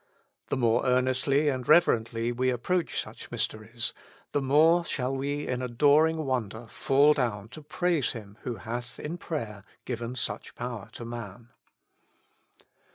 [0.49, 3.93] The more earnestly and reverently w^e ap proach such mysteries,
[4.31, 9.19] the more shall we in adoring wonder fall down to praise Him who hath in
[9.19, 11.49] prayer given such power to man.